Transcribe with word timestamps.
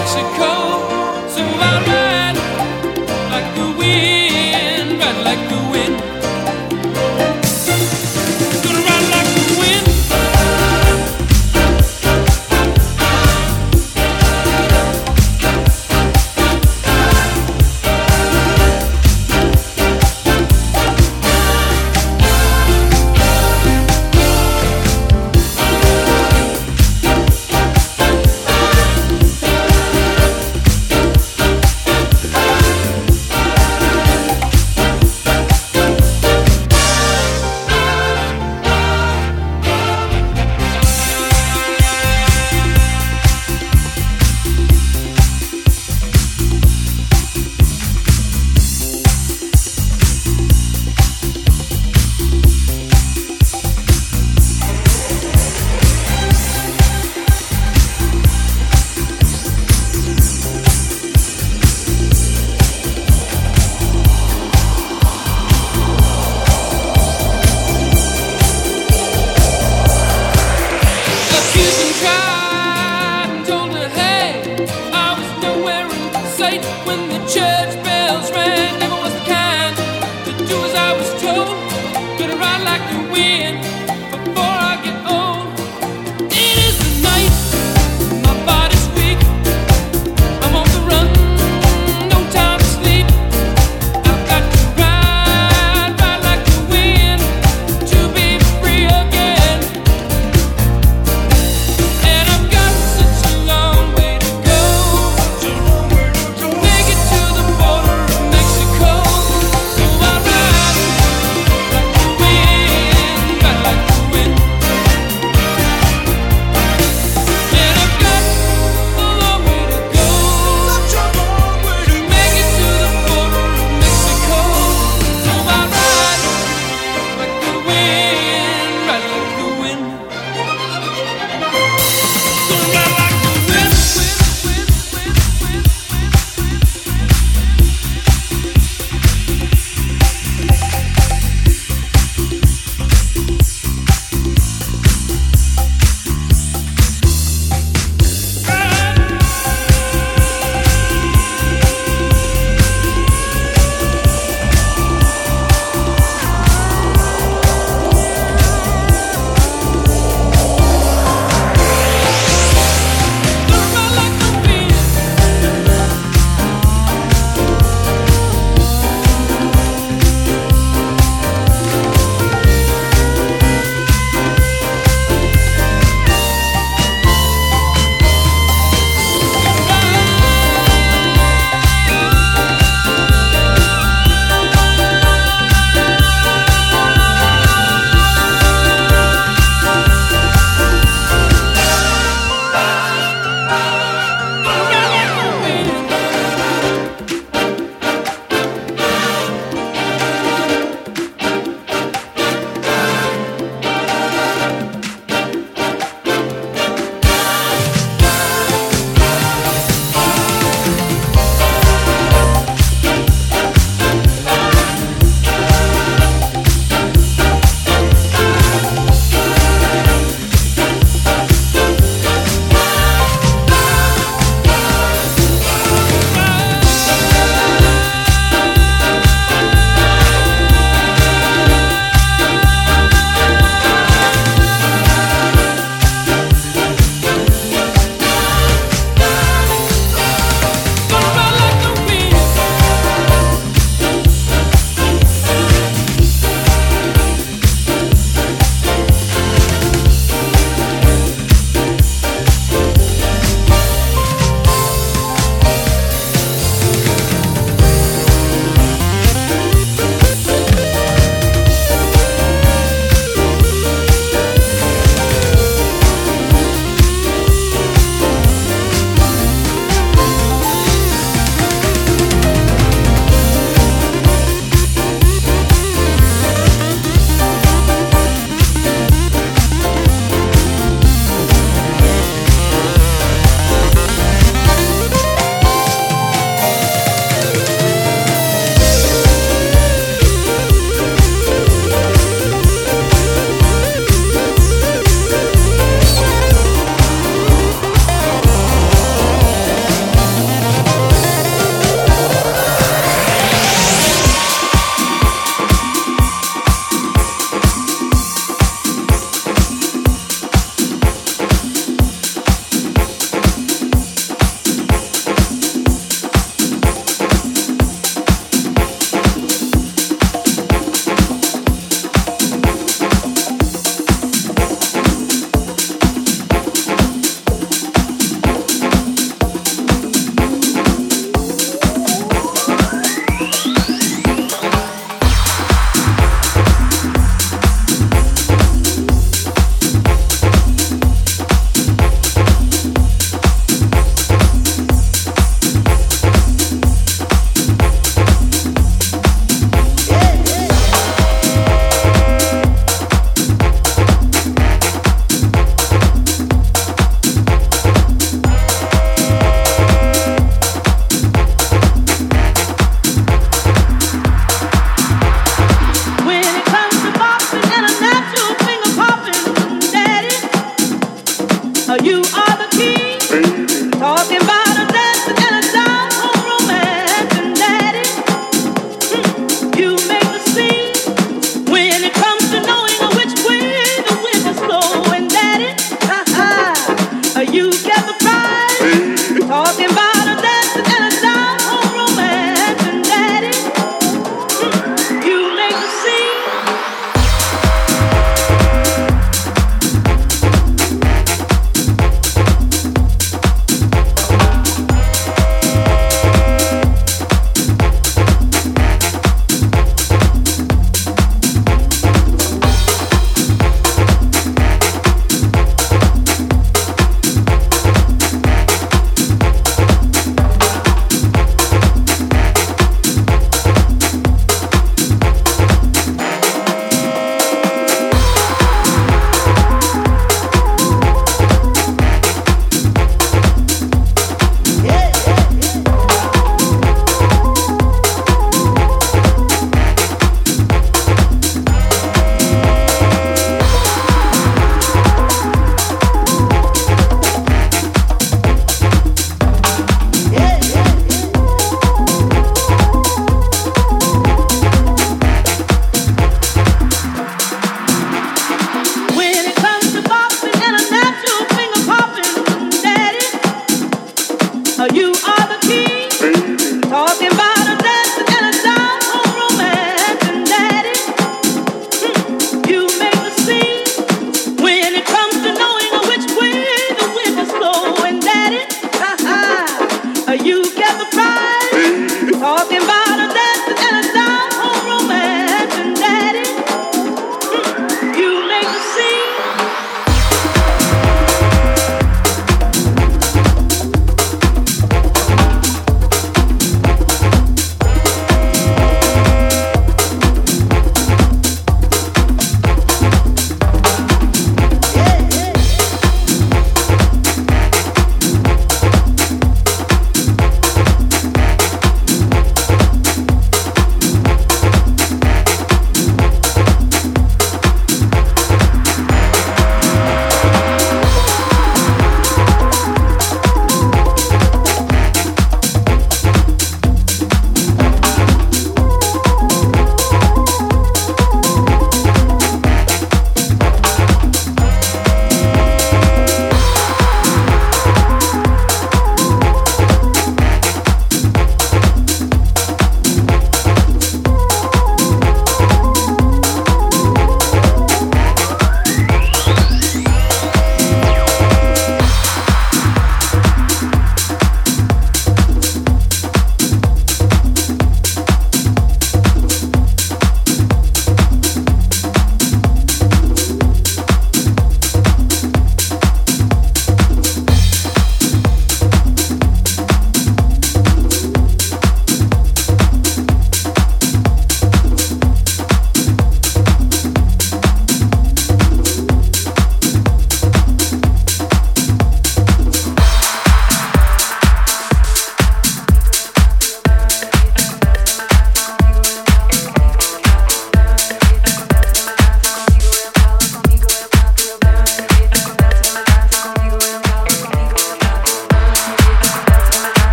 Mexico. 0.00 0.59